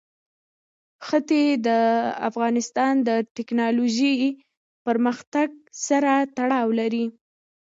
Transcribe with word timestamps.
ښتې 1.07 1.43
د 1.67 1.69
افغانستان 2.29 2.93
د 3.07 3.09
تکنالوژۍ 3.37 4.17
پرمختګ 4.85 5.49
سره 5.87 6.13
تړاو 6.37 6.67
لري. 6.79 7.05